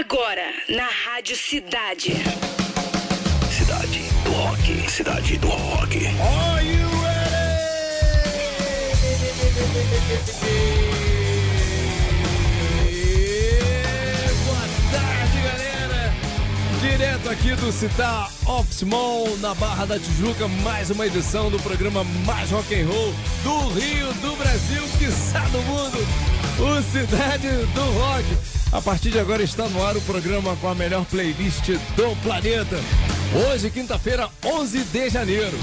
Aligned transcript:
Agora, 0.00 0.54
na 0.66 0.86
Rádio 0.86 1.36
Cidade. 1.36 2.14
Cidade 3.52 4.00
do 4.24 4.30
Rock. 4.30 4.90
Cidade 4.90 5.36
do 5.36 5.48
Rock. 5.48 6.06
Are 6.06 6.66
you 6.66 6.88
ready? 7.02 7.50
Boa 14.46 14.66
tarde, 14.90 15.38
galera. 15.44 16.14
Direto 16.80 17.28
aqui 17.28 17.54
do 17.56 17.70
Citar 17.70 18.32
Office 18.46 18.82
Mall, 18.84 19.36
na 19.36 19.54
Barra 19.54 19.84
da 19.84 19.98
Tijuca, 19.98 20.48
mais 20.62 20.88
uma 20.88 21.06
edição 21.06 21.50
do 21.50 21.58
programa 21.58 22.04
mais 22.24 22.50
rock 22.50 22.74
and 22.74 22.86
roll 22.86 23.12
do 23.42 23.68
Rio, 23.74 24.14
do 24.14 24.34
Brasil, 24.36 24.82
quiçá 24.98 25.40
do 25.50 25.60
mundo, 25.60 25.98
o 26.58 26.82
Cidade 26.90 27.48
do 27.74 27.82
Rock. 27.98 28.49
A 28.72 28.80
partir 28.80 29.10
de 29.10 29.18
agora 29.18 29.42
está 29.42 29.68
no 29.68 29.84
ar 29.84 29.96
o 29.96 30.00
programa 30.02 30.54
com 30.56 30.68
a 30.68 30.74
melhor 30.76 31.04
playlist 31.04 31.70
do 31.96 32.16
planeta. 32.22 32.76
Hoje, 33.48 33.68
quinta-feira, 33.68 34.28
11 34.44 34.84
de 34.84 35.10
janeiro, 35.10 35.58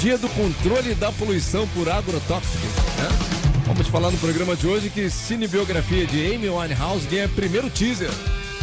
dia 0.00 0.18
do 0.18 0.28
controle 0.28 0.94
da 0.94 1.10
poluição 1.12 1.66
por 1.68 1.88
agrotóxicos. 1.88 2.60
Né? 2.98 3.08
Vamos 3.66 3.86
falar 3.88 4.10
no 4.10 4.18
programa 4.18 4.54
de 4.54 4.66
hoje 4.66 4.90
que 4.90 5.08
cinebiografia 5.08 6.06
de 6.06 6.34
Amy 6.34 6.50
Winehouse 6.50 7.06
ganha 7.06 7.26
primeiro 7.26 7.70
teaser. 7.70 8.10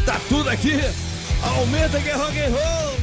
Tá 0.05 0.21
tudo 0.29 0.49
aqui! 0.49 0.79
Aumenta 1.41 1.99
que 1.99 2.09
é 2.09 2.13
rock 2.13 2.39
and 2.39 2.49
roll! 2.49 3.02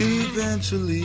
eventually. 0.00 1.02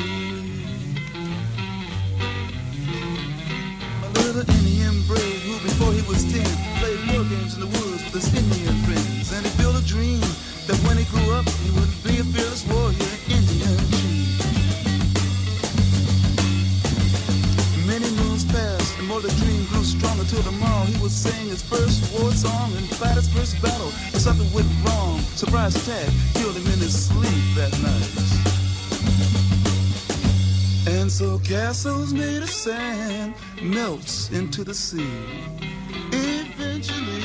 A 4.04 4.10
little 4.22 4.46
Indian 4.58 5.02
brave 5.08 5.42
who 5.44 5.54
before 5.64 5.92
he 5.94 6.02
was 6.08 6.24
ten 6.32 6.46
played 6.80 7.00
war 7.10 7.24
games 7.26 7.56
in 7.56 7.62
the 7.62 7.68
woods 7.68 8.04
with 8.06 8.24
his 8.24 8.34
Indian 8.34 8.76
friends. 8.84 9.32
And 9.34 9.46
he 9.46 9.52
built 9.62 9.76
a 9.76 9.86
dream 9.86 10.22
that 10.68 10.78
when 10.88 10.98
he 10.98 11.06
grew 11.06 11.34
up 11.34 11.48
he 11.64 11.72
would 11.72 11.90
be 12.04 12.20
a 12.20 12.24
fearless 12.24 12.66
warrior, 12.68 13.14
Indian 13.30 13.78
chief. 13.98 14.24
Many 17.88 18.10
moons 18.22 18.46
passed, 18.46 18.98
and 19.00 19.08
more 19.08 19.22
the 19.22 19.34
dream 19.44 19.66
grew 19.70 19.84
stronger 19.84 20.24
till 20.26 20.44
tomorrow 20.44 20.86
he 20.86 20.98
would 21.02 21.12
sing 21.12 21.50
his 21.50 21.62
first 21.62 22.02
war 22.14 22.32
song 22.32 22.72
and 22.78 22.86
fight 22.96 23.16
his 23.16 23.30
first 23.30 23.62
battle. 23.62 23.92
And 24.14 24.22
something 24.22 24.52
went 24.54 24.70
wrong. 24.86 25.20
Surprise 25.36 25.76
attack 25.76 26.10
killed 26.34 26.56
him 26.56 26.66
in 26.74 26.80
his 26.80 27.08
sleep 27.08 27.44
that 27.56 27.72
night. 27.82 28.43
And 31.04 31.12
so 31.12 31.38
castles 31.40 32.14
made 32.14 32.42
of 32.42 32.50
sand 32.50 33.34
melts 33.62 34.32
into 34.32 34.64
the 34.64 34.74
sea. 34.74 35.06
Eventually. 36.14 37.20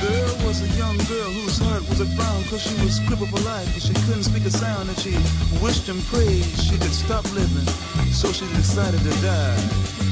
There 0.00 0.46
was 0.46 0.62
a 0.62 0.68
young 0.78 0.96
girl 0.98 1.30
whose 1.32 1.58
heart 1.58 1.82
was 1.88 1.98
a 1.98 2.06
frown 2.14 2.44
cause 2.44 2.62
she 2.62 2.74
was 2.84 3.00
crippled 3.08 3.30
for 3.30 3.40
life 3.40 3.74
and 3.74 3.82
she 3.82 3.92
couldn't 4.06 4.22
speak 4.22 4.44
a 4.44 4.52
sound 4.52 4.88
and 4.88 4.98
she 5.00 5.16
wished 5.60 5.88
and 5.88 6.00
prayed 6.04 6.44
she 6.44 6.78
could 6.78 6.94
stop 6.94 7.24
living 7.34 7.66
so 8.12 8.30
she 8.30 8.46
decided 8.54 9.00
to 9.00 9.10
die. 9.20 10.03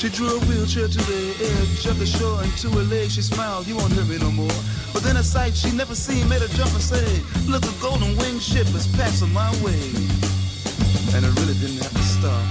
She 0.00 0.08
drew 0.08 0.28
a 0.28 0.40
wheelchair 0.46 0.88
to 0.88 0.98
the 0.98 1.34
edge 1.60 1.84
of 1.84 1.98
the 1.98 2.06
shore 2.06 2.42
and 2.42 2.50
to 2.56 2.70
her 2.70 2.84
leg 2.84 3.10
she 3.10 3.20
smiled, 3.20 3.66
you 3.66 3.76
won't 3.76 3.92
hurt 3.92 4.08
me 4.08 4.16
no 4.16 4.30
more. 4.30 4.48
But 4.94 5.02
then 5.02 5.18
a 5.18 5.22
sight 5.22 5.54
she 5.54 5.70
never 5.72 5.94
seen 5.94 6.26
made 6.26 6.40
her 6.40 6.48
jump 6.48 6.72
and 6.72 6.80
say, 6.80 7.20
look 7.46 7.62
a 7.66 7.82
golden 7.82 8.16
winged 8.16 8.40
ship 8.40 8.66
is 8.68 8.86
passing 8.96 9.30
my 9.30 9.50
way. 9.62 9.78
And 11.12 11.26
it 11.26 11.38
really 11.38 11.52
didn't 11.52 11.82
have 11.82 11.92
to 11.92 12.02
stop. 12.16 12.46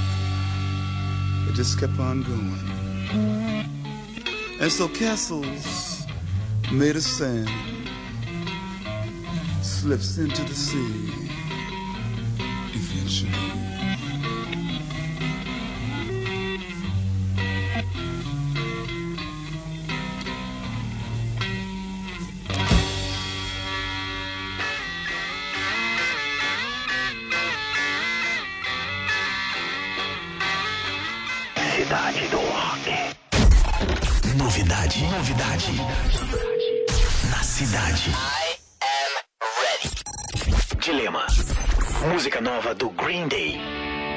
It 1.49 1.55
just 1.55 1.79
kept 1.79 1.97
on 1.97 2.21
going. 2.21 3.65
And 4.61 4.71
so 4.71 4.87
castles 4.87 6.05
made 6.71 6.97
of 6.97 7.01
sand 7.01 7.49
slips 9.63 10.19
into 10.19 10.43
the 10.43 10.53
sea 10.53 11.11
eventually. 12.75 13.68
Dilema. 40.89 41.27
Música 42.11 42.41
nova 42.41 42.73
do 42.73 42.89
Green 42.89 43.27
Day. 43.27 43.59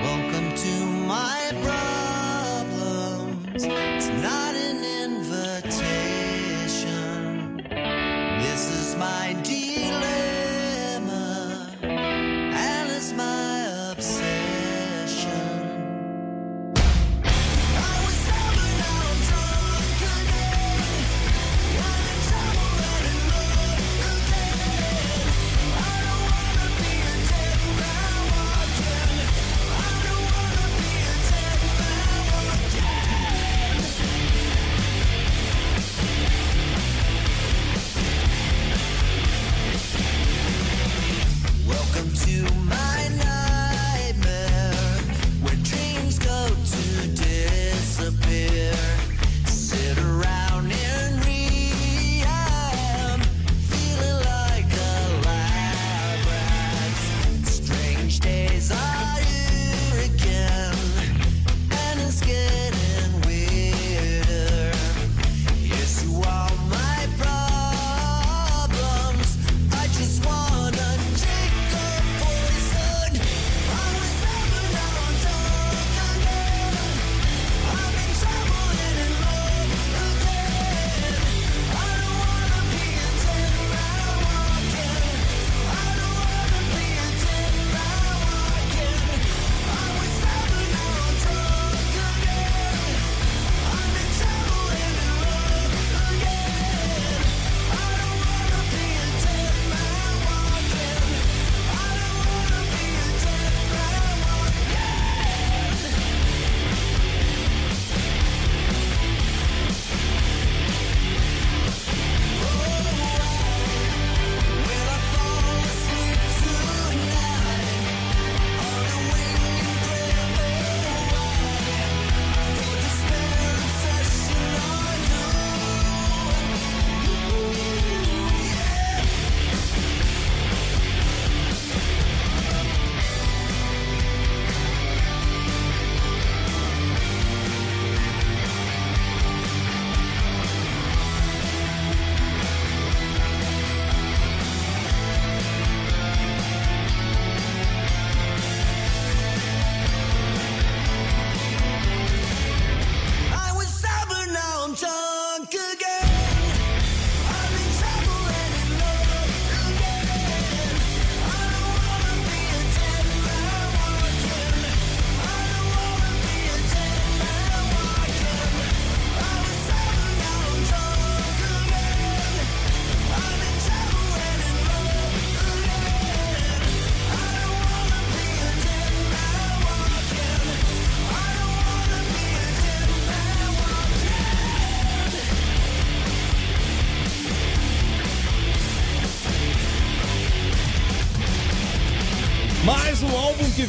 Welcome 0.03 0.55
to 0.57 0.71
my 1.07 1.53
problems. 2.65 3.63
It's 3.63 4.09
not 4.23 4.52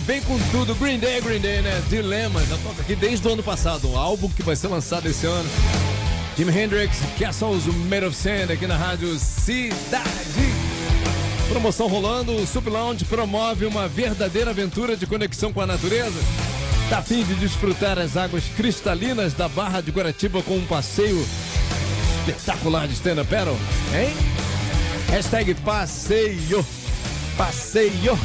vem 0.05 0.21
com 0.21 0.38
tudo. 0.51 0.75
Green 0.75 1.00
Day, 1.00 1.21
Green 1.21 1.39
Day, 1.39 1.61
né? 1.61 1.81
Dilemma, 1.89 2.44
já 2.45 2.57
toca 2.57 2.81
aqui 2.81 2.95
desde 2.95 3.27
o 3.27 3.33
ano 3.33 3.44
passado. 3.44 3.89
Um 3.89 3.97
álbum 3.97 4.29
que 4.29 4.44
vai 4.44 4.55
ser 4.55 4.67
lançado 4.67 5.07
esse 5.07 5.25
ano. 5.25 5.50
Jimi 6.38 6.57
Hendrix, 6.57 6.97
Castles 7.17 7.65
Made 7.65 8.05
of 8.05 8.15
Sand 8.15 8.51
aqui 8.51 8.65
na 8.67 8.75
rádio 8.75 9.17
Cidade. 9.19 10.03
Promoção 11.47 11.88
rolando, 11.88 12.35
o 12.35 12.47
Sup 12.47 12.67
Lounge 12.67 13.05
promove 13.05 13.65
uma 13.65 13.88
verdadeira 13.88 14.51
aventura 14.51 14.95
de 14.97 15.05
conexão 15.05 15.53
com 15.53 15.61
a 15.61 15.67
natureza. 15.67 16.19
Tá 16.89 17.01
fim 17.01 17.23
de 17.23 17.35
desfrutar 17.35 18.00
as 18.00 18.17
águas 18.17 18.44
cristalinas 18.55 19.33
da 19.33 19.47
Barra 19.47 19.81
de 19.81 19.91
Guaratiba 19.91 20.41
com 20.41 20.57
um 20.57 20.65
passeio 20.65 21.25
espetacular 22.19 22.88
de 22.88 22.94
stand-up 22.94 23.29
paddle, 23.29 23.57
hein? 23.94 24.13
Hashtag 25.09 25.53
passeio, 25.55 26.65
passeio 27.38 28.17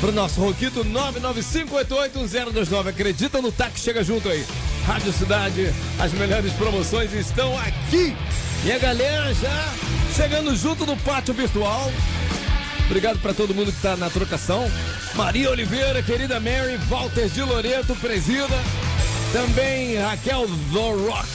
pro 0.00 0.10
nosso 0.10 0.40
Roquito 0.40 0.84
995881029. 0.84 2.88
Acredita 2.88 3.40
no 3.42 3.52
TAC, 3.52 3.78
chega 3.78 4.02
junto 4.02 4.28
aí. 4.28 4.44
Rádio 4.86 5.12
Cidade, 5.12 5.72
as 5.98 6.12
melhores 6.12 6.52
promoções 6.54 7.12
estão 7.12 7.56
aqui. 7.58 8.16
E 8.64 8.72
a 8.72 8.78
galera 8.78 9.34
já 9.34 9.68
chegando 10.16 10.56
junto 10.56 10.86
no 10.86 10.96
pátio 10.96 11.34
virtual. 11.34 11.92
Obrigado 12.86 13.20
para 13.20 13.32
todo 13.32 13.54
mundo 13.54 13.70
que 13.70 13.76
está 13.76 13.96
na 13.96 14.10
trocação. 14.10 14.68
Maria 15.14 15.50
Oliveira, 15.50 16.02
querida 16.02 16.40
Mary, 16.40 16.76
Walter 16.88 17.28
de 17.28 17.42
Loreto, 17.42 17.94
presida. 17.96 18.58
Também 19.32 19.96
Raquel 19.96 20.46
The 20.46 21.08
Rock, 21.08 21.28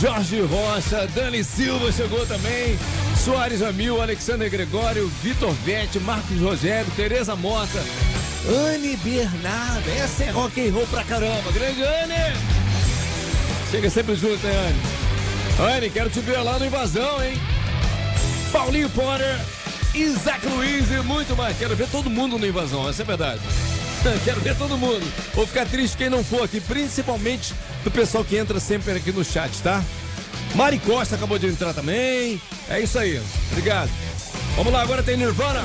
Jorge 0.00 0.40
Rocha, 0.40 1.06
Dani 1.14 1.44
Silva 1.44 1.92
chegou 1.92 2.26
também. 2.26 2.76
Soares 3.24 3.62
Amil, 3.62 4.02
Alexander 4.02 4.50
Gregório, 4.50 5.08
Vitor 5.22 5.50
Vete, 5.64 5.98
Marcos 5.98 6.38
Rogério, 6.38 6.92
Tereza 6.94 7.34
Mota, 7.34 7.82
Anne 8.46 8.98
Bernarda. 8.98 9.90
Essa 9.92 10.24
é 10.24 10.30
rock 10.30 10.60
and 10.60 10.70
roll 10.70 10.86
pra 10.88 11.02
caramba. 11.04 11.50
Grande 11.50 11.82
Anne! 11.82 12.36
Chega 13.70 13.88
sempre 13.88 14.14
junto, 14.14 14.46
hein, 14.46 14.52
Anne? 14.54 15.72
Anne, 15.72 15.88
quero 15.88 16.10
te 16.10 16.20
ver 16.20 16.36
lá 16.42 16.58
no 16.58 16.66
Invasão, 16.66 17.24
hein? 17.24 17.40
Paulinho 18.52 18.90
Potter, 18.90 19.40
Isaac 19.94 20.46
Luiz 20.46 20.90
e 20.90 21.00
muito 21.02 21.34
mais. 21.34 21.56
Quero 21.56 21.74
ver 21.74 21.88
todo 21.88 22.10
mundo 22.10 22.36
no 22.36 22.46
Invasão, 22.46 22.86
essa 22.86 23.00
é 23.00 23.06
verdade. 23.06 23.40
Quero 24.22 24.40
ver 24.42 24.54
todo 24.58 24.76
mundo. 24.76 25.10
Vou 25.34 25.46
ficar 25.46 25.64
triste 25.64 25.96
quem 25.96 26.10
não 26.10 26.22
for 26.22 26.42
aqui, 26.42 26.60
principalmente 26.60 27.54
do 27.82 27.90
pessoal 27.90 28.22
que 28.22 28.36
entra 28.36 28.60
sempre 28.60 28.92
aqui 28.92 29.10
no 29.12 29.24
chat, 29.24 29.50
tá? 29.62 29.82
Mari 30.54 30.78
Costa 30.78 31.16
acabou 31.16 31.38
de 31.38 31.46
entrar 31.46 31.74
também. 31.74 32.40
É 32.68 32.80
isso 32.80 32.98
aí. 32.98 33.20
Obrigado. 33.50 33.90
Vamos 34.56 34.72
lá, 34.72 34.82
agora 34.82 35.02
tem 35.02 35.16
Nirvana. 35.16 35.64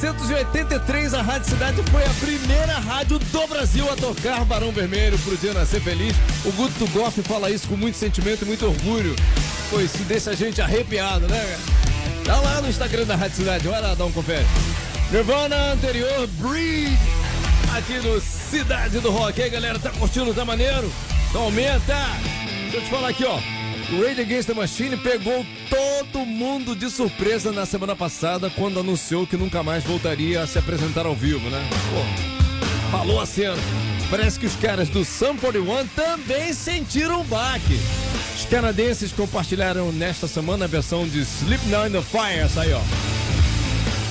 1983, 0.00 1.12
a 1.12 1.22
Rádio 1.22 1.50
Cidade 1.50 1.82
foi 1.90 2.04
a 2.04 2.10
primeira 2.20 2.78
rádio 2.78 3.18
do 3.18 3.46
Brasil 3.48 3.90
a 3.90 3.96
tocar 3.96 4.44
Barão 4.44 4.70
Vermelho 4.70 5.18
pro 5.18 5.36
dia 5.36 5.52
nascer 5.52 5.80
feliz. 5.80 6.14
O 6.44 6.52
Guto 6.52 6.86
Goff 6.92 7.20
fala 7.22 7.50
isso 7.50 7.66
com 7.66 7.76
muito 7.76 7.96
sentimento 7.96 8.42
e 8.42 8.44
muito 8.44 8.64
orgulho. 8.64 9.16
Pô, 9.68 9.80
isso 9.80 9.98
deixa 10.04 10.30
a 10.30 10.34
gente 10.36 10.62
arrepiado, 10.62 11.26
né? 11.26 11.58
Tá 12.24 12.36
lá 12.40 12.60
no 12.62 12.68
Instagram 12.68 13.06
da 13.06 13.16
Rádio 13.16 13.38
Cidade, 13.38 13.66
vai 13.66 13.80
lá 13.80 13.94
dar 13.94 14.04
um 14.04 14.12
confere. 14.12 14.46
Nirvana 15.10 15.72
anterior, 15.72 16.28
Breed, 16.38 16.96
aqui 17.76 17.98
no 17.98 18.20
Cidade 18.20 19.00
do 19.00 19.10
Rock. 19.10 19.40
E 19.40 19.42
aí, 19.42 19.50
galera, 19.50 19.80
tá 19.80 19.90
curtindo? 19.90 20.32
Tá 20.32 20.44
maneiro? 20.44 20.92
Então 21.28 21.42
aumenta! 21.42 21.96
Deixa 22.62 22.76
eu 22.76 22.82
te 22.82 22.90
falar 22.90 23.08
aqui, 23.08 23.24
ó. 23.24 23.40
O 23.90 24.04
Rage 24.04 24.20
Against 24.20 24.46
the 24.46 24.54
Machine 24.54 24.96
pegou 24.96 25.44
todo 25.70 26.24
mundo 26.24 26.74
de 26.74 26.90
surpresa 26.90 27.52
na 27.52 27.66
semana 27.66 27.94
passada 27.94 28.50
quando 28.50 28.80
anunciou 28.80 29.26
que 29.26 29.36
nunca 29.36 29.62
mais 29.62 29.84
voltaria 29.84 30.42
a 30.42 30.46
se 30.46 30.58
apresentar 30.58 31.06
ao 31.06 31.14
vivo, 31.14 31.48
né? 31.50 31.68
Pô, 31.90 32.90
falou 32.90 33.20
a 33.20 33.26
cena. 33.26 33.56
Parece 34.10 34.38
que 34.40 34.46
os 34.46 34.56
caras 34.56 34.88
do 34.88 35.04
Sum 35.04 35.36
41 35.36 35.86
também 35.88 36.52
sentiram 36.52 37.20
um 37.20 37.24
baque. 37.24 37.78
Os 38.34 38.44
canadenses 38.46 39.12
compartilharam 39.12 39.92
nesta 39.92 40.26
semana 40.26 40.64
a 40.64 40.68
versão 40.68 41.06
de 41.06 41.20
Sleep 41.20 41.66
Now 41.66 41.86
in 41.86 41.90
the 41.90 42.02
Fire, 42.02 42.40
essa 42.40 42.62
aí, 42.62 42.72
ó 42.72 42.80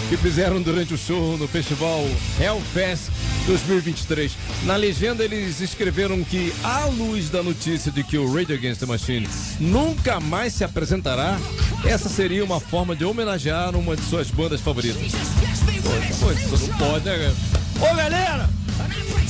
que 0.10 0.16
fizeram 0.16 0.62
durante 0.62 0.94
o 0.94 0.98
show 0.98 1.38
no 1.38 1.50
festival 1.50 2.02
Hellfest 2.40 3.10
2023. 3.48 4.38
Na 4.64 4.76
legenda, 4.76 5.24
eles 5.24 5.62
escreveram 5.62 6.24
que, 6.24 6.54
à 6.64 6.86
luz 6.86 7.30
da 7.30 7.42
notícia 7.42 7.92
de 7.92 8.04
que 8.04 8.18
o 8.18 8.32
Rage 8.32 8.54
Against 8.54 8.82
the 8.82 8.86
Machine 8.86 9.28
nunca 9.60 10.20
mais 10.20 10.54
se 10.54 10.64
apresentará, 10.64 11.40
essa 11.86 12.10
seria 12.10 12.44
uma 12.44 12.60
forma 12.60 12.96
de 12.96 13.06
homenagear 13.06 13.76
uma 13.76 13.96
de 13.96 14.04
suas 14.04 14.30
bandas 14.30 14.60
favoritas. 14.60 15.02
Poxa, 15.02 16.16
pô, 16.20 16.32
isso 16.32 16.68
não 16.68 16.78
pode, 16.78 17.06
né? 17.06 17.34
Ô, 17.80 17.96
galera! 17.96 18.50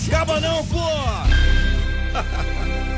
Acaba 0.08 0.40
não, 0.40 0.66
pô! 0.66 0.78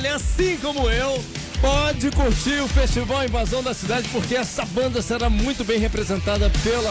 Halen, 0.00 0.12
assim 0.12 0.56
como 0.62 0.88
eu, 0.88 1.22
pode 1.60 2.10
curtir 2.10 2.60
o 2.60 2.68
Festival 2.68 3.24
Invasão 3.24 3.62
da 3.62 3.74
Cidade, 3.74 4.08
porque 4.08 4.34
essa 4.34 4.64
banda 4.64 5.02
será 5.02 5.28
muito 5.28 5.62
bem 5.62 5.78
representada 5.78 6.50
pela 6.62 6.90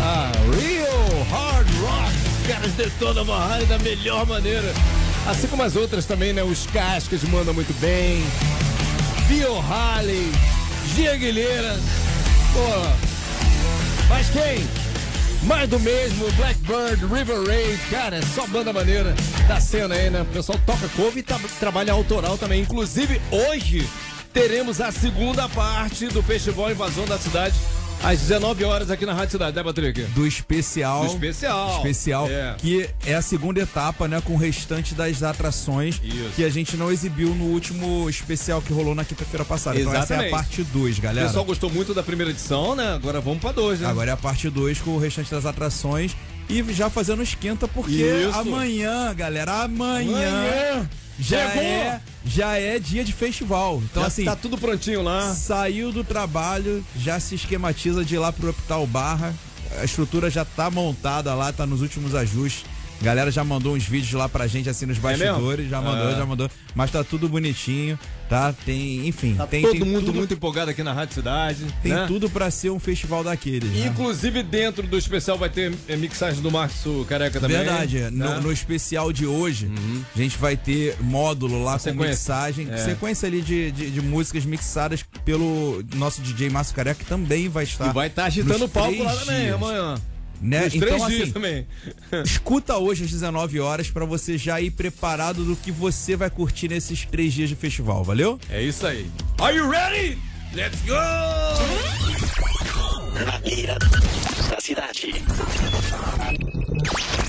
a 0.00 0.30
Real 0.56 1.24
Hard 1.30 1.68
Rock. 1.80 2.48
Caras 2.48 2.72
detonam 2.72 3.24
Van 3.24 3.38
Halen 3.38 3.66
da 3.66 3.78
melhor 3.80 4.24
maneira. 4.24 4.72
Assim 5.26 5.48
como 5.48 5.64
as 5.64 5.74
outras 5.74 6.04
também, 6.06 6.32
né? 6.32 6.44
Os 6.44 6.66
Cascas 6.66 7.24
mandam 7.24 7.52
muito 7.52 7.74
bem. 7.80 8.22
Bio 9.26 9.58
Halley, 9.58 10.30
Gia 10.94 11.14
Aguilera. 11.14 11.76
Pô, 12.52 14.08
mas 14.08 14.30
quem? 14.30 14.64
Mais 15.42 15.68
do 15.68 15.80
mesmo, 15.80 16.30
Blackbird, 16.32 17.04
River 17.06 17.44
Raid, 17.46 17.78
cara, 17.90 18.16
é 18.16 18.22
só 18.22 18.46
banda 18.46 18.72
maneira 18.72 19.14
da 19.46 19.60
cena 19.60 19.94
aí, 19.94 20.10
né? 20.10 20.22
O 20.22 20.26
pessoal 20.26 20.58
toca 20.66 20.88
cover 20.88 21.18
e 21.18 21.22
trabalha 21.60 21.92
autoral 21.92 22.36
também. 22.36 22.60
Inclusive, 22.62 23.20
hoje 23.30 23.86
teremos 24.32 24.80
a 24.80 24.90
segunda 24.90 25.48
parte 25.48 26.08
do 26.08 26.22
Festival 26.22 26.70
Invasão 26.70 27.04
da 27.06 27.16
Cidade, 27.18 27.54
às 28.02 28.18
19 28.20 28.62
horas 28.64 28.90
aqui 28.90 29.06
na 29.06 29.14
Rádio 29.14 29.32
Cidade, 29.32 29.56
né, 29.56 29.62
Patrick? 29.62 30.02
Do 30.02 30.26
especial. 30.26 31.00
Do 31.06 31.12
especial. 31.12 31.76
Especial, 31.78 32.28
É. 32.28 32.54
que 32.58 32.90
é 33.06 33.14
a 33.14 33.22
segunda 33.22 33.60
etapa, 33.60 34.06
né? 34.06 34.20
Com 34.20 34.34
o 34.34 34.36
restante 34.36 34.94
das 34.94 35.22
atrações 35.22 36.00
Isso. 36.04 36.30
que 36.36 36.44
a 36.44 36.50
gente 36.50 36.76
não 36.76 36.90
exibiu 36.92 37.28
no 37.34 37.44
último 37.46 38.08
especial 38.10 38.60
que 38.60 38.72
rolou 38.72 38.94
na 38.94 39.04
quinta-feira 39.04 39.44
passada. 39.44 39.78
Então 39.80 39.92
essa 39.92 40.14
é 40.14 40.16
Exatamente. 40.28 40.34
a 40.34 40.36
parte 40.36 40.62
2, 40.64 40.98
O 40.98 41.00
galera. 41.00 41.26
pessoal 41.28 41.44
gostou 41.44 41.70
muito 41.70 41.94
da 41.94 42.02
primeira 42.02 42.30
edição, 42.32 42.74
né? 42.74 42.94
Agora 42.94 43.20
vamos 43.20 43.40
pra 43.40 43.52
dois, 43.52 43.80
né? 43.80 43.88
Agora 43.88 44.10
é 44.10 44.12
a 44.12 44.16
parte 44.16 44.50
2 44.50 44.80
com 44.80 44.90
o 44.90 44.98
restante 44.98 45.30
das 45.30 45.46
atrações. 45.46 46.14
E 46.48 46.62
já 46.72 46.88
fazendo 46.88 47.22
esquenta, 47.22 47.66
porque 47.66 47.92
Isso. 47.92 48.38
amanhã, 48.38 49.12
galera, 49.14 49.62
amanhã, 49.64 50.28
Amanhã. 50.28 50.90
já, 51.18 51.48
Chegou. 51.48 51.62
é, 51.62 52.00
já 52.24 52.56
é 52.58 52.78
dia 52.78 53.04
de 53.04 53.12
festival. 53.12 53.82
Então, 53.90 54.02
Já 54.02 54.06
assim, 54.06 54.24
tá 54.24 54.36
tudo 54.36 54.56
prontinho 54.56 55.02
lá. 55.02 55.34
Saiu 55.34 55.90
do 55.90 56.04
trabalho, 56.04 56.84
já 56.96 57.18
se 57.18 57.34
esquematiza 57.34 58.04
de 58.04 58.14
ir 58.14 58.18
lá 58.18 58.32
pro 58.32 58.48
Hospital 58.50 58.86
Barra. 58.86 59.34
A 59.80 59.84
estrutura 59.84 60.30
já 60.30 60.44
tá 60.44 60.70
montada 60.70 61.34
lá, 61.34 61.52
tá 61.52 61.66
nos 61.66 61.82
últimos 61.82 62.14
ajustes. 62.14 62.64
Galera 63.02 63.30
já 63.30 63.42
mandou 63.44 63.74
uns 63.74 63.84
vídeos 63.84 64.12
lá 64.12 64.28
pra 64.28 64.46
gente, 64.46 64.70
assim, 64.70 64.86
nos 64.86 64.96
bastidores. 64.98 65.68
já 65.68 65.82
mandou, 65.82 66.08
Ah. 66.08 66.14
já 66.14 66.24
mandou. 66.24 66.50
Mas 66.74 66.90
tá 66.90 67.02
tudo 67.04 67.28
bonitinho, 67.28 67.98
tá? 68.28 68.52
Tem, 68.64 69.06
enfim, 69.06 69.34
Tá 69.34 69.46
tem, 69.46 69.62
todo 69.62 69.72
tem 69.72 69.80
mundo 69.84 70.06
tudo, 70.06 70.14
muito 70.14 70.34
empolgado 70.34 70.70
aqui 70.70 70.82
na 70.82 70.92
Rádio 70.92 71.14
Cidade. 71.14 71.64
Tem 71.82 71.92
né? 71.92 72.04
tudo 72.06 72.28
pra 72.30 72.50
ser 72.50 72.70
um 72.70 72.78
festival 72.78 73.22
daqueles. 73.24 73.70
né? 73.70 73.86
Inclusive, 73.86 74.42
dentro 74.42 74.86
do 74.86 74.96
especial 74.98 75.36
vai 75.38 75.48
ter 75.48 75.72
é, 75.88 75.96
mixagem 75.96 76.42
do 76.42 76.50
Márcio 76.50 77.04
Careca 77.08 77.40
também. 77.40 77.56
Verdade, 77.56 77.98
né? 77.98 78.10
no, 78.10 78.40
no 78.42 78.52
especial 78.52 79.12
de 79.12 79.26
hoje, 79.26 79.70
a 80.14 80.18
gente 80.18 80.36
vai 80.38 80.56
ter 80.56 80.96
módulo 81.00 81.62
lá 81.62 81.72
com 81.74 81.78
sequência. 81.80 82.10
mixagem, 82.10 82.68
É. 82.70 82.78
sequência 82.78 83.26
ali 83.26 83.40
de, 83.42 83.70
de, 83.70 83.90
de 83.90 84.00
músicas 84.02 84.44
mixadas 84.44 85.04
pelo 85.24 85.82
nosso 85.94 86.20
DJ 86.20 86.50
Márcio 86.50 86.74
Careca, 86.74 87.02
que 87.02 87.08
também 87.08 87.48
vai 87.48 87.64
estar. 87.64 87.90
E 87.90 87.92
vai 87.92 88.06
estar 88.08 88.24
agitando 88.24 88.58
nos 88.58 88.62
o 88.62 88.68
palco 88.68 89.02
lá 89.02 89.14
também 89.16 89.50
amanhã. 89.50 89.94
Né? 90.40 90.64
Nos 90.64 90.74
Então, 90.74 90.88
três 90.88 91.06
dias 91.06 91.22
assim, 91.22 91.32
também. 91.32 91.66
escuta 92.24 92.76
hoje 92.76 93.04
às 93.04 93.10
19 93.10 93.58
horas 93.60 93.90
pra 93.90 94.04
você 94.04 94.36
já 94.36 94.60
ir 94.60 94.70
preparado 94.70 95.44
do 95.44 95.56
que 95.56 95.72
você 95.72 96.14
vai 96.16 96.28
curtir 96.30 96.68
nesses 96.68 97.04
três 97.06 97.32
dias 97.32 97.48
de 97.48 97.56
festival, 97.56 98.04
valeu? 98.04 98.38
É 98.50 98.62
isso 98.62 98.86
aí. 98.86 99.06
Are 99.40 99.56
you 99.56 99.68
ready? 99.70 100.18
Let's 100.54 100.80
go! 100.82 100.94
Na 103.24 103.38
mira 103.40 103.76
da 104.50 104.60
cidade. 104.60 105.14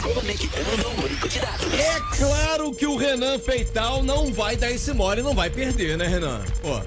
Conectando 0.01 0.87
o 0.89 1.01
banco 1.01 1.29
de 1.29 1.39
dados. 1.39 1.73
É 1.73 1.99
claro 2.17 2.73
que 2.73 2.85
o 2.85 2.95
Renan 2.97 3.39
Feital 3.39 4.03
não 4.03 4.33
vai 4.33 4.55
dar 4.55 4.69
esse 4.71 4.93
mole 4.93 5.21
e 5.21 5.23
não 5.23 5.33
vai 5.33 5.49
perder, 5.49 5.97
né, 5.97 6.07
Renan? 6.07 6.41
Pô, 6.61 6.81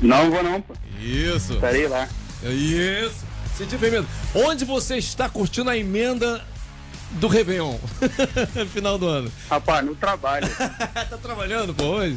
Não 0.00 0.30
vou 0.30 0.42
não, 0.42 0.60
pô. 0.60 0.74
isso. 1.00 1.54
Estarei 1.54 1.86
lá. 1.88 2.08
Isso. 2.44 3.31
Senti 3.56 3.76
bem 3.76 3.90
mesmo. 3.90 4.08
Onde 4.34 4.64
você 4.64 4.96
está 4.96 5.28
curtindo 5.28 5.68
a 5.70 5.76
emenda 5.76 6.42
do 7.12 7.28
Réveillon? 7.28 7.76
Final 8.72 8.98
do 8.98 9.06
ano. 9.06 9.30
Rapaz, 9.50 9.84
no 9.84 9.94
trabalho. 9.94 10.48
tá 10.56 11.18
trabalhando, 11.20 11.74
pô, 11.74 11.84
hoje? 11.84 12.16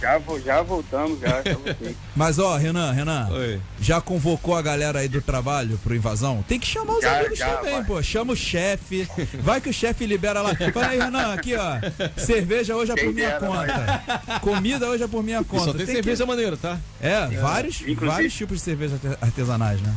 já, 0.00 0.16
vou, 0.18 0.40
já 0.40 0.62
voltamos, 0.62 1.18
já. 1.18 1.42
já 1.42 1.54
voltei. 1.54 1.96
Mas 2.14 2.38
ó, 2.38 2.56
Renan, 2.56 2.92
Renan, 2.92 3.28
Oi. 3.32 3.60
já 3.80 4.00
convocou 4.00 4.54
a 4.54 4.62
galera 4.62 5.00
aí 5.00 5.08
do 5.08 5.20
trabalho 5.22 5.76
pro 5.82 5.94
invasão? 5.96 6.44
Tem 6.46 6.60
que 6.60 6.66
chamar 6.66 6.92
os 6.94 7.00
Já, 7.00 7.18
amigos 7.18 7.38
já, 7.38 7.48
também, 7.56 7.72
vai. 7.76 7.84
pô. 7.84 8.02
Chama 8.02 8.32
o 8.34 8.36
chefe. 8.36 9.08
Vai 9.40 9.60
que 9.62 9.70
o 9.70 9.72
chefe 9.72 10.06
libera 10.06 10.40
lá. 10.42 10.54
Fala 10.72 10.86
aí, 10.88 10.98
Renan, 11.00 11.32
aqui, 11.32 11.54
ó. 11.56 11.78
Cerveja 12.16 12.76
hoje 12.76 12.92
é 12.92 12.94
por 12.94 13.12
minha 13.14 13.28
dera, 13.28 13.40
conta. 13.40 14.38
Comida 14.40 14.86
hoje 14.86 15.02
é 15.02 15.08
por 15.08 15.22
minha 15.24 15.40
E 15.40 15.44
conta. 15.44 15.64
só 15.64 15.72
tem, 15.72 15.86
que- 15.86 15.92
cerveja 15.94 16.26
maneira, 16.26 16.56
tá? 16.56 16.78
É, 17.00 17.26
vários, 17.40 17.80
Inclusive- 17.80 18.06
vários 18.06 18.34
tipos 18.34 18.58
de 18.58 18.62
cerveja 18.64 18.94
arte- 19.02 19.18
artesanais, 19.24 19.80
né? 19.80 19.92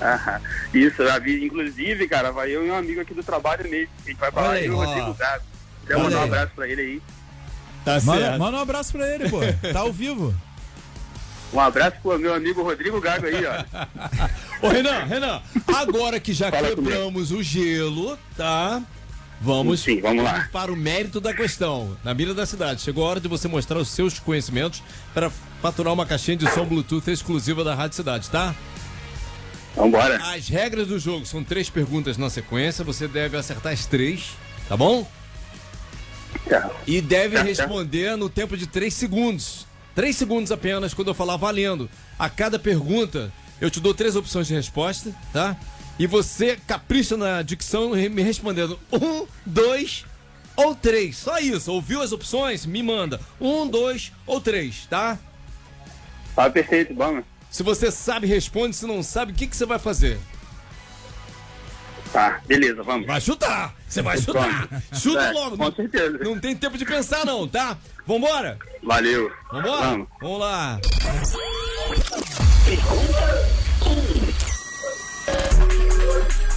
Ah, 0.00 0.40
Isso, 0.72 1.04
já 1.04 1.18
vi. 1.18 1.44
Inclusive, 1.44 2.08
cara, 2.08 2.32
vai 2.32 2.50
eu 2.50 2.66
e 2.66 2.70
um 2.70 2.76
amigo 2.76 3.00
aqui 3.00 3.12
do 3.14 3.22
trabalho 3.22 3.68
mesmo. 3.68 3.92
A 4.04 4.08
gente 4.08 4.18
vai 4.18 4.30
falar 4.32 4.52
aí 4.52 4.70
o. 4.70 4.76
Rodrigo 4.76 5.14
Gago. 5.14 5.44
Quer 5.86 5.98
mandar 5.98 6.18
um 6.20 6.22
abraço 6.24 6.52
pra 6.54 6.68
ele 6.68 6.80
aí. 6.82 7.02
Tá 7.84 8.00
Manda, 8.02 8.38
manda 8.38 8.58
um 8.58 8.60
abraço 8.60 8.92
pra 8.92 9.14
ele, 9.14 9.28
pô. 9.28 9.40
Tá 9.72 9.80
ao 9.80 9.92
vivo. 9.92 10.34
Um 11.52 11.58
abraço 11.58 11.96
pro 12.02 12.18
meu 12.18 12.32
amigo 12.32 12.62
Rodrigo 12.62 13.00
Gago 13.00 13.26
aí, 13.26 13.44
ó. 13.44 13.64
Ô, 14.66 14.68
Renan, 14.68 15.04
Renan, 15.04 15.42
agora 15.66 16.20
que 16.20 16.32
já 16.32 16.50
Fala 16.50 16.68
quebramos 16.68 17.32
o 17.32 17.42
gelo, 17.42 18.16
tá? 18.36 18.80
Vamos 19.40 19.80
Sim, 19.80 20.00
vamos 20.02 20.22
lá. 20.22 20.48
para 20.52 20.70
o 20.70 20.76
mérito 20.76 21.18
da 21.20 21.32
questão. 21.32 21.96
Na 22.04 22.12
mira 22.12 22.34
da 22.34 22.44
cidade, 22.44 22.82
chegou 22.82 23.04
a 23.06 23.08
hora 23.08 23.20
de 23.20 23.26
você 23.26 23.48
mostrar 23.48 23.78
os 23.78 23.88
seus 23.88 24.18
conhecimentos 24.18 24.82
para 25.14 25.30
faturar 25.62 25.92
uma 25.94 26.04
caixinha 26.04 26.36
de 26.36 26.48
som 26.50 26.64
Bluetooth 26.66 27.10
exclusiva 27.10 27.64
da 27.64 27.74
Rádio 27.74 27.96
Cidade, 27.96 28.28
tá? 28.28 28.54
Vambora. 29.74 30.16
As 30.34 30.48
regras 30.48 30.88
do 30.88 30.98
jogo 30.98 31.24
são 31.24 31.44
três 31.44 31.70
perguntas 31.70 32.16
na 32.16 32.28
sequência, 32.28 32.84
você 32.84 33.06
deve 33.06 33.36
acertar 33.36 33.72
as 33.72 33.86
três, 33.86 34.32
tá 34.68 34.76
bom? 34.76 35.06
Tá. 36.48 36.70
E 36.86 37.00
deve 37.00 37.36
tá. 37.36 37.42
responder 37.42 38.16
no 38.16 38.28
tempo 38.28 38.56
de 38.56 38.66
3 38.66 38.92
segundos. 38.92 39.66
3 39.94 40.14
segundos 40.14 40.52
apenas 40.52 40.94
quando 40.94 41.08
eu 41.08 41.14
falar 41.14 41.36
valendo. 41.36 41.88
A 42.18 42.28
cada 42.28 42.58
pergunta, 42.58 43.32
eu 43.60 43.70
te 43.70 43.80
dou 43.80 43.94
três 43.94 44.16
opções 44.16 44.46
de 44.46 44.54
resposta, 44.54 45.14
tá? 45.32 45.56
E 45.98 46.06
você 46.06 46.58
capricha 46.66 47.16
na 47.16 47.42
dicção 47.42 47.90
me 47.90 48.22
respondendo 48.22 48.78
um, 48.92 49.26
dois 49.44 50.06
ou 50.56 50.74
três. 50.74 51.16
Só 51.18 51.38
isso. 51.38 51.72
Ouviu 51.72 52.00
as 52.00 52.12
opções? 52.12 52.64
Me 52.64 52.82
manda. 52.82 53.20
Um, 53.40 53.66
dois 53.66 54.12
ou 54.26 54.40
três, 54.40 54.86
tá? 54.86 55.18
Tá 56.34 56.48
perfeito, 56.48 56.94
vamos. 56.94 57.24
Se 57.50 57.62
você 57.62 57.90
sabe, 57.90 58.26
responde. 58.26 58.76
Se 58.76 58.86
não 58.86 59.02
sabe, 59.02 59.32
o 59.32 59.34
que, 59.34 59.46
que 59.46 59.56
você 59.56 59.66
vai 59.66 59.78
fazer? 59.78 60.18
Tá, 62.12 62.40
beleza, 62.46 62.82
vamos. 62.82 63.06
Vai 63.06 63.20
chutar! 63.20 63.72
Você 63.88 64.02
vai 64.02 64.18
chutar! 64.18 64.68
Chuta 64.92 65.20
É, 65.22 65.30
logo! 65.30 65.56
com 65.56 65.64
Não, 65.64 65.72
certeza. 65.72 66.18
não 66.18 66.40
tem 66.40 66.56
tempo 66.56 66.76
de 66.76 66.84
pensar, 66.84 67.24
não, 67.24 67.46
tá? 67.46 67.76
Vambora! 68.04 68.58
Valeu. 68.82 69.30
Vambora? 69.52 69.80
Vamos. 69.90 70.08
Vamos 70.20 70.40
lá! 70.40 70.80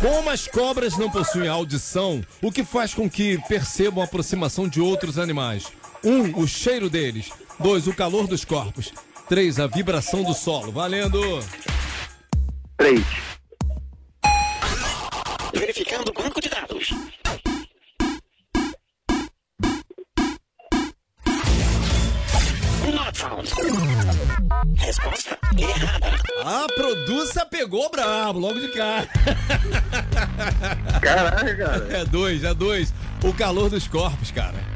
Como 0.02 0.30
as 0.30 0.48
cobras 0.48 0.98
não 0.98 1.10
possuem 1.10 1.48
audição, 1.48 2.22
o 2.42 2.52
que 2.52 2.64
faz 2.64 2.94
com 2.94 3.10
que 3.10 3.38
percebam 3.48 4.02
a 4.02 4.06
aproximação 4.06 4.68
de 4.68 4.82
outros 4.82 5.18
animais? 5.18 5.68
Um, 6.04 6.38
o 6.42 6.48
cheiro 6.48 6.90
deles. 6.90 7.32
Dois, 7.60 7.88
o 7.88 7.94
calor 7.94 8.28
dos 8.28 8.44
corpos. 8.44 8.92
Três, 9.28 9.60
a 9.60 9.68
vibração 9.68 10.24
do 10.24 10.34
solo. 10.34 10.72
Valendo! 10.72 11.22
Três. 12.78 13.02
Verificando 15.54 16.10
o 16.10 16.14
banco 16.14 16.42
de 16.42 16.50
dados. 16.50 16.90
Not 22.94 23.18
found. 23.18 23.50
Resposta 24.78 25.38
errada. 25.58 26.14
A 26.44 26.68
produça 26.76 27.46
pegou 27.46 27.90
brabo, 27.90 28.40
logo 28.40 28.60
de 28.60 28.68
cara. 28.74 29.08
Caraca, 31.02 31.56
cara. 31.56 31.98
É 31.98 32.06
dois, 32.06 32.44
é 32.44 32.54
dois. 32.54 32.94
O 33.24 33.34
calor 33.34 33.70
dos 33.70 33.88
corpos, 33.88 34.32
cara. 34.32 34.73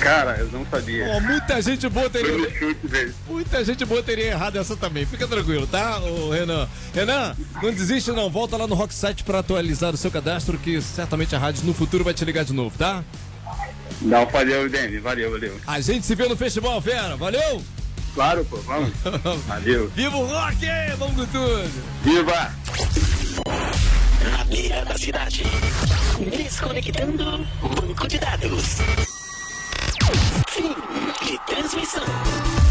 Cara, 0.00 0.36
eu 0.38 0.48
não 0.50 0.64
sabia. 0.66 1.06
Ó, 1.08 1.20
muita 1.20 1.60
gente 1.60 1.88
boa 1.88 2.08
Foi 2.08 2.22
teria. 2.22 3.14
Muita 3.26 3.64
gente 3.64 3.84
boa 3.84 4.02
teria 4.02 4.26
errado 4.26 4.56
essa 4.56 4.76
também. 4.76 5.04
Fica 5.04 5.26
tranquilo, 5.26 5.66
tá, 5.66 5.98
ô 6.00 6.30
Renan? 6.30 6.68
Renan, 6.94 7.36
não 7.62 7.70
desiste 7.72 8.10
não. 8.12 8.30
Volta 8.30 8.56
lá 8.56 8.66
no 8.66 8.74
Rocksite 8.74 9.24
pra 9.24 9.40
atualizar 9.40 9.94
o 9.94 9.96
seu 9.96 10.10
cadastro, 10.10 10.58
que 10.58 10.80
certamente 10.80 11.34
a 11.34 11.38
rádio 11.38 11.64
no 11.64 11.74
futuro 11.74 12.04
vai 12.04 12.14
te 12.14 12.24
ligar 12.24 12.44
de 12.44 12.52
novo, 12.52 12.76
tá? 12.78 13.04
Não, 14.00 14.26
valeu, 14.26 14.68
Demi. 14.68 14.98
Valeu, 14.98 15.30
valeu. 15.32 15.60
A 15.66 15.80
gente 15.80 16.06
se 16.06 16.14
vê 16.14 16.28
no 16.28 16.36
Festival 16.36 16.80
Fera. 16.80 17.16
Valeu? 17.16 17.62
Claro, 18.14 18.44
pô, 18.44 18.56
vamos. 18.58 18.90
Valeu. 19.46 19.88
Viva 19.90 20.16
o 20.16 20.26
rock! 20.26 20.66
Vamos 20.98 21.14
com 21.14 21.26
tudo! 21.26 21.70
Viva! 22.02 22.52
Na 24.30 24.44
mira 24.46 24.84
da 24.84 24.98
cidade. 24.98 25.44
Desconectando 26.36 27.46
o 27.62 27.68
banco 27.68 28.08
de 28.08 28.18
dados 28.18 28.78
streaming 30.58 30.74
de 31.24 31.38
transmissão. 31.46 32.67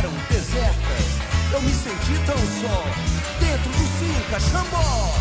Ficaram 0.00 0.12
desertas. 0.30 1.20
Eu 1.52 1.60
me 1.62 1.72
senti 1.72 2.18
tão 2.24 2.36
só 2.36 2.84
dentro 3.38 3.70
do 3.70 3.84
Cinca 3.98 4.40
Xambó. 4.40 5.14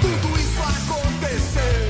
Tudo 0.00 0.38
isso 0.38 0.62
aconteceu 0.62 1.87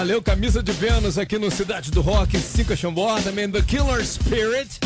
Valeu, 0.00 0.22
camisa 0.22 0.62
de 0.62 0.72
Vênus 0.72 1.18
aqui 1.18 1.36
no 1.36 1.50
Cidade 1.50 1.90
do 1.90 2.00
Rock, 2.00 2.38
Cinco 2.38 2.74
Xambó, 2.74 3.20
também 3.20 3.50
The 3.50 3.60
Killer 3.60 4.02
Spirit. 4.02 4.80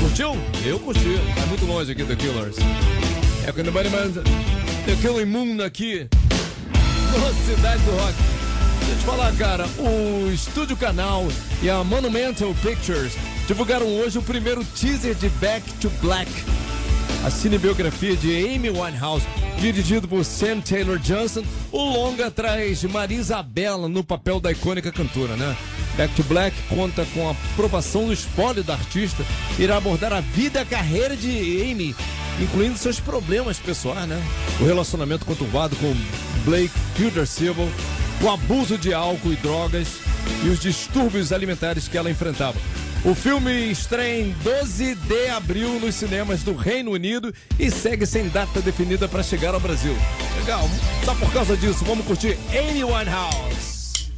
Curtiu? 0.00 0.36
Eu 0.64 0.78
curti, 0.78 1.18
tá 1.34 1.44
muito 1.46 1.66
longe 1.66 1.90
aqui 1.90 2.04
The 2.04 2.14
Killers. 2.14 2.54
É 3.44 3.50
quando 3.50 3.72
vai 3.72 3.82
The 3.82 4.94
Killing 5.02 5.24
Moon 5.24 5.60
aqui 5.60 6.08
no 7.10 7.52
Cidade 7.52 7.82
do 7.82 7.90
Rock. 7.96 8.14
Deixa 8.78 8.92
eu 8.92 8.98
te 8.98 9.04
falar, 9.04 9.32
cara, 9.32 9.66
o 9.76 10.30
Estúdio 10.32 10.76
Canal 10.76 11.26
e 11.60 11.68
a 11.68 11.82
Monumental 11.82 12.54
Pictures 12.62 13.14
divulgaram 13.48 13.88
hoje 13.88 14.18
o 14.18 14.22
primeiro 14.22 14.64
teaser 14.64 15.16
de 15.16 15.28
Back 15.30 15.68
to 15.80 15.90
Black, 16.00 16.30
a 17.26 17.30
cinebiografia 17.30 18.14
de 18.14 18.54
Amy 18.54 18.70
Winehouse, 18.70 19.26
dirigido 19.58 20.06
por 20.06 20.24
Sam 20.24 20.60
Taylor 20.60 20.96
Johnson. 20.96 21.42
O 21.72 21.82
longa 21.82 22.30
traz 22.30 22.84
Maria 22.84 23.18
Isabela 23.18 23.88
no 23.88 24.04
papel 24.04 24.38
da 24.38 24.52
icônica 24.52 24.92
cantora, 24.92 25.34
né? 25.34 25.56
Back 25.96 26.14
to 26.14 26.22
Black 26.22 26.56
conta 26.68 27.04
com 27.12 27.26
a 27.26 27.32
aprovação 27.32 28.06
do 28.06 28.12
espólio 28.12 28.62
da 28.62 28.74
artista, 28.74 29.24
irá 29.58 29.76
abordar 29.76 30.12
a 30.12 30.20
vida 30.20 30.60
e 30.60 30.62
a 30.62 30.64
carreira 30.64 31.16
de 31.16 31.62
Amy, 31.68 31.96
incluindo 32.40 32.78
seus 32.78 33.00
problemas 33.00 33.58
pessoais, 33.58 34.08
né? 34.08 34.22
O 34.60 34.64
relacionamento 34.64 35.26
conturbado 35.26 35.74
com 35.76 35.92
Blake 36.44 36.70
Silva, 37.26 37.62
o 38.22 38.30
abuso 38.30 38.78
de 38.78 38.94
álcool 38.94 39.32
e 39.32 39.36
drogas 39.36 39.88
e 40.44 40.48
os 40.48 40.60
distúrbios 40.60 41.32
alimentares 41.32 41.88
que 41.88 41.98
ela 41.98 42.08
enfrentava. 42.08 42.56
O 43.06 43.14
filme 43.14 43.70
estreia 43.70 44.20
em 44.20 44.32
12 44.42 44.96
de 44.96 45.28
abril 45.28 45.78
nos 45.78 45.94
cinemas 45.94 46.42
do 46.42 46.56
Reino 46.56 46.90
Unido 46.90 47.32
e 47.56 47.70
segue 47.70 48.04
sem 48.04 48.28
data 48.28 48.60
definida 48.60 49.06
para 49.06 49.22
chegar 49.22 49.54
ao 49.54 49.60
Brasil. 49.60 49.96
legal. 50.40 50.68
Só 51.04 51.14
por 51.14 51.32
causa 51.32 51.56
disso, 51.56 51.84
vamos 51.84 52.04
curtir 52.04 52.36
Amy 52.50 52.82
Winehouse. 52.82 54.10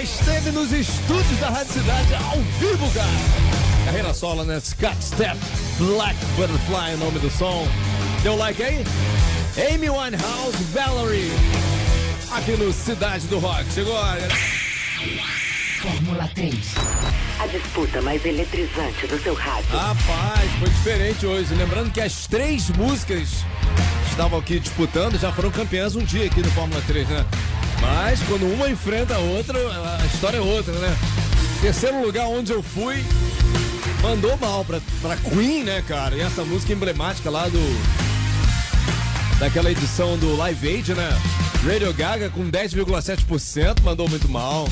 Live 0.00 0.50
nos 0.52 0.72
estúdios 0.72 1.38
da 1.40 1.50
Rádio 1.50 1.74
Cidade, 1.74 2.14
ao 2.14 2.38
vivo, 2.58 2.90
cara. 2.94 3.84
Carreira 3.84 4.14
solo, 4.14 4.44
né? 4.44 4.58
Scott 4.58 4.96
Step, 5.04 5.36
Black 5.76 6.16
Butterfly, 6.36 6.94
o 6.94 6.96
nome 6.96 7.18
do 7.18 7.28
som. 7.28 7.66
Deu 8.22 8.34
like 8.34 8.62
aí? 8.62 8.82
Amy 9.58 9.90
Winehouse, 9.90 10.56
Valerie. 10.72 11.30
Aqui 12.32 12.52
no 12.52 12.72
Cidade 12.72 13.26
do 13.26 13.38
Rock. 13.40 13.70
Chegou 13.74 13.94
a 13.94 14.00
hora. 14.00 14.28
Fórmula 15.82 16.30
3. 16.34 16.54
A 17.38 17.46
disputa 17.48 18.00
mais 18.00 18.24
eletrizante 18.24 19.06
do 19.06 19.22
seu 19.22 19.34
rádio. 19.34 19.68
Rapaz, 19.70 20.50
foi 20.60 20.68
diferente 20.70 21.26
hoje. 21.26 21.54
Lembrando 21.54 21.90
que 21.92 22.00
as 22.00 22.26
três 22.26 22.70
músicas 22.70 23.28
que 24.04 24.10
estavam 24.10 24.38
aqui 24.38 24.58
disputando 24.58 25.18
já 25.18 25.30
foram 25.30 25.50
campeãs 25.50 25.94
um 25.94 26.02
dia 26.02 26.24
aqui 26.24 26.40
no 26.40 26.50
Fórmula 26.52 26.82
3, 26.86 27.06
né? 27.06 27.26
Mas 27.80 28.20
quando 28.22 28.46
uma 28.52 28.68
enfrenta 28.68 29.14
a 29.14 29.18
outra, 29.18 29.58
a 29.58 30.06
história 30.06 30.36
é 30.38 30.40
outra, 30.40 30.72
né? 30.74 30.96
Terceiro 31.60 32.02
lugar 32.02 32.26
onde 32.26 32.52
eu 32.52 32.62
fui, 32.62 33.04
mandou 34.02 34.36
mal 34.38 34.64
pra, 34.64 34.80
pra 35.00 35.16
Queen, 35.16 35.64
né, 35.64 35.82
cara? 35.86 36.16
E 36.16 36.20
essa 36.20 36.44
música 36.44 36.72
emblemática 36.72 37.30
lá 37.30 37.48
do. 37.48 37.60
Daquela 39.38 39.70
edição 39.70 40.18
do 40.18 40.36
Live 40.36 40.68
Aid, 40.68 40.94
né? 40.94 41.08
Radio 41.66 41.92
Gaga 41.92 42.30
com 42.30 42.50
10,7%, 42.50 43.82
mandou 43.82 44.08
muito 44.08 44.28
mal. 44.28 44.68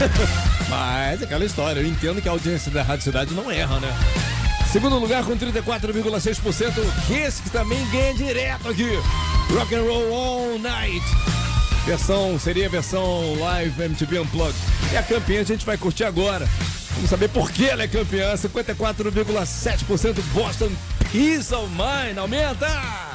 Mas 0.68 1.22
aquela 1.22 1.44
história, 1.44 1.80
eu 1.80 1.86
entendo 1.86 2.20
que 2.22 2.28
a 2.28 2.32
audiência 2.32 2.70
da 2.70 2.82
Rádio 2.82 3.04
Cidade 3.04 3.34
não 3.34 3.50
erra, 3.50 3.80
né? 3.80 3.88
Segundo 4.70 4.98
lugar 4.98 5.24
com 5.24 5.36
34,6%, 5.36 6.72
Kiss 7.06 7.42
que 7.42 7.50
também 7.50 7.84
ganha 7.90 8.14
direto 8.14 8.68
aqui. 8.68 8.88
Rock 9.52 9.74
and 9.74 9.82
Roll 9.82 10.14
All 10.14 10.58
Night. 10.58 11.04
Versão, 11.90 12.38
seria 12.38 12.66
a 12.66 12.68
versão 12.68 13.34
live 13.40 13.82
MTV 13.82 14.20
Unplugged. 14.20 14.54
E 14.92 14.96
a 14.96 15.02
campeã 15.02 15.40
a 15.40 15.44
gente 15.44 15.66
vai 15.66 15.76
curtir 15.76 16.04
agora. 16.04 16.48
Vamos 16.94 17.10
saber 17.10 17.28
por 17.30 17.50
que 17.50 17.66
ela 17.66 17.82
é 17.82 17.88
campeã. 17.88 18.32
54,7% 18.32 20.22
Boston 20.32 20.70
of 21.52 21.68
Mind. 21.72 22.16
Aumenta! 22.16 23.09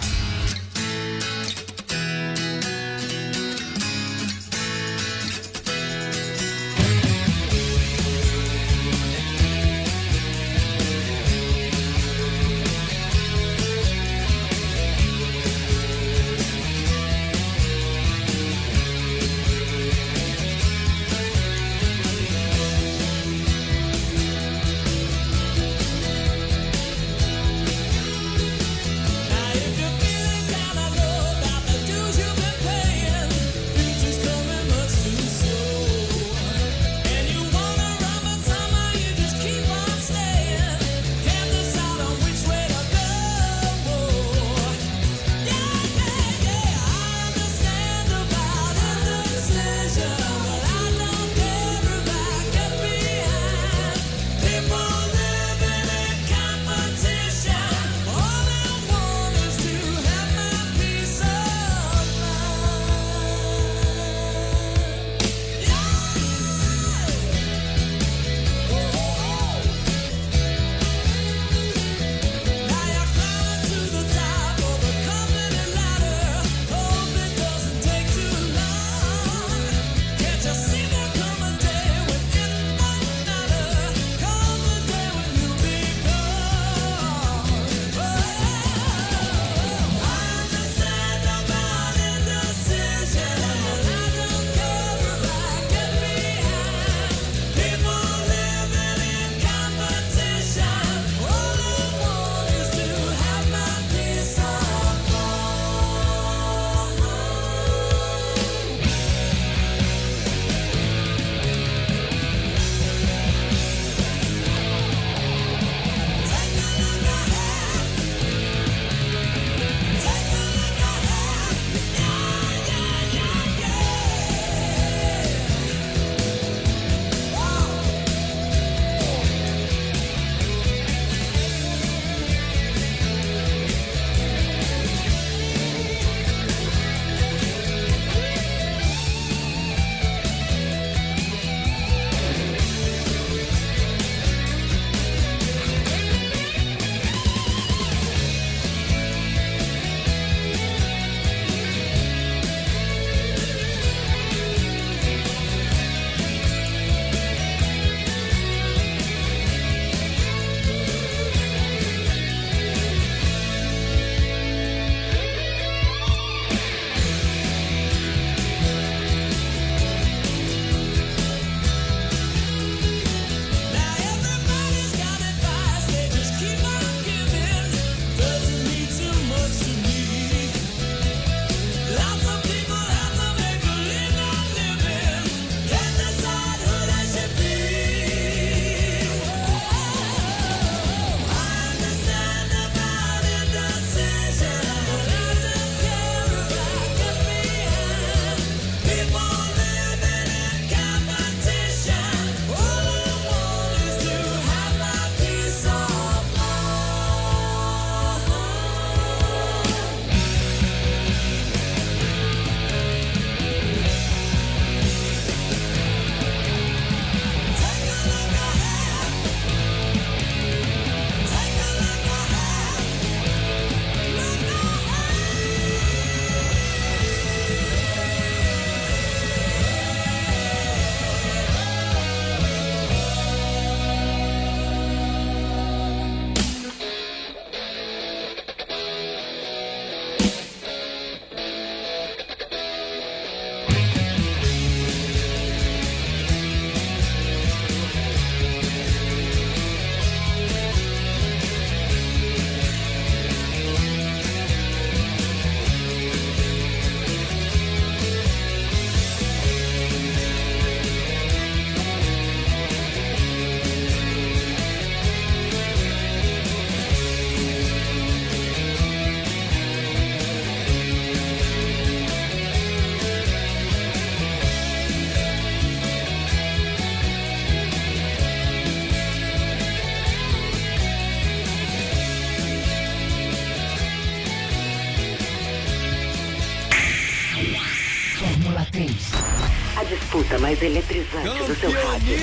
Mais 290.46 290.62
eletrizante 290.62 291.44
do 291.44 291.60
seu 291.60 291.72
rádio. 291.72 292.18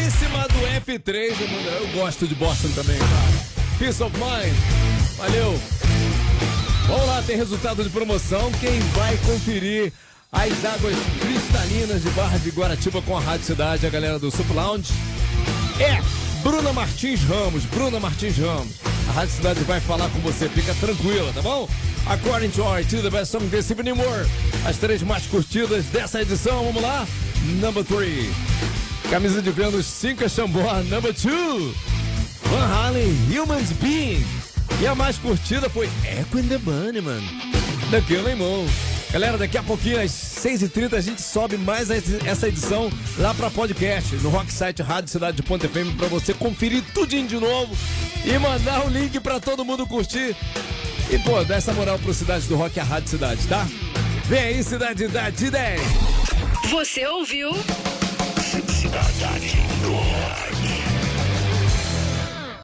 Do 0.53 0.93
F3. 0.93 1.41
Eu, 1.41 1.49
mano, 1.49 1.69
eu 1.69 1.89
gosto 1.89 2.29
de 2.29 2.37
Boston 2.37 2.69
também, 2.69 2.97
cara. 2.97 3.79
Peace 3.81 4.01
of 4.01 4.17
Mind. 4.17 4.55
Valeu. 5.17 5.61
Vamos 6.87 7.07
lá, 7.07 7.23
tem 7.27 7.37
resultado 7.37 7.83
de 7.83 7.91
promoção. 7.91 8.53
Quem 8.61 8.79
vai 8.95 9.17
conferir 9.27 9.93
as 10.31 10.65
águas 10.65 10.95
cristalinas 11.21 12.03
de 12.03 12.11
Barra 12.11 12.39
de 12.39 12.51
Guaratiba 12.51 13.03
com 13.03 13.17
a 13.17 13.21
Rádio 13.21 13.47
Cidade, 13.47 13.87
a 13.87 13.91
galera 13.91 14.21
do 14.21 14.31
Super 14.31 14.55
Lounge, 14.55 14.93
é 15.81 16.01
Bruna 16.45 16.73
Martins 16.73 17.25
Ramos. 17.25 17.65
Bruna 17.65 17.99
Martins 17.99 18.39
Ramos. 18.39 18.77
A 19.09 19.13
Rádio 19.13 19.35
Cidade 19.35 19.61
vai 19.65 19.81
falar 19.81 20.09
com 20.11 20.21
você, 20.21 20.49
fica 20.49 20.73
tranquila, 20.75 21.33
tá 21.33 21.43
bom? 21.43 21.69
According 22.07 22.51
to 22.51 22.63
our 22.63 22.85
the 22.85 23.11
best 23.11 23.33
song 23.33 23.49
this 23.49 23.69
evening 23.71 23.95
more. 23.95 24.27
As 24.65 24.77
três 24.77 25.03
mais 25.03 25.27
curtidas 25.27 25.87
dessa 25.87 26.23
edição, 26.23 26.65
vamos 26.65 26.83
lá? 26.83 27.05
Number 27.61 27.85
3. 27.85 28.31
Camisa 29.11 29.43
de 29.43 29.51
Vênus 29.51 29.87
5 29.87 30.29
Xambó, 30.29 30.75
number 30.89 31.13
2. 31.13 31.75
Van 32.45 32.67
Halen, 32.67 33.15
Humans 33.31 33.73
Being. 33.81 34.25
E 34.81 34.87
a 34.87 34.95
mais 34.95 35.19
curtida 35.19 35.69
foi 35.69 35.89
Echo 36.05 36.39
and 36.39 36.49
the 36.49 36.59
Bunnyman, 36.59 37.23
da 37.91 38.01
Killing 38.01 38.37
Moon. 38.37 38.67
Galera, 39.13 39.37
daqui 39.37 39.59
a 39.59 39.63
pouquinho, 39.63 40.01
às 40.01 40.11
6h30, 40.11 40.95
a 40.95 41.01
gente 41.01 41.21
sobe 41.21 41.59
mais 41.59 41.91
essa 41.91 42.49
edição 42.49 42.91
lá 43.19 43.35
pra 43.35 43.51
podcast, 43.51 44.17
no 44.17 44.31
Rock 44.31 44.53
Site 44.53 44.83
Rádio 44.83 45.11
Cidade 45.11 45.37
de 45.37 45.43
Ponte 45.43 45.69
FM, 45.69 45.97
pra 45.99 46.09
você 46.09 46.33
conferir 46.33 46.83
tudinho 46.95 47.29
de 47.29 47.39
novo 47.39 47.77
e 48.25 48.39
mandar 48.39 48.87
o 48.87 48.89
link 48.89 49.21
pra 49.21 49.39
todo 49.39 49.65
mundo 49.65 49.87
curtir. 49.87 50.35
E, 51.11 51.19
pô, 51.19 51.45
dá 51.45 51.57
essa 51.57 51.73
moral 51.75 51.99
pro 51.99 52.15
Cidade 52.15 52.47
do 52.47 52.57
Rock, 52.57 52.81
a 52.81 52.85
Rádio 52.85 53.11
Cidade, 53.11 53.47
tá? 53.47 53.67
Vem 54.25 54.41
aí, 54.41 54.65
Cidade 54.65 55.07
da 55.09 55.29
de 55.29 55.51
10. 55.51 55.81
Você 56.71 57.07
ouviu? 57.07 57.53
Cidade 58.69 59.57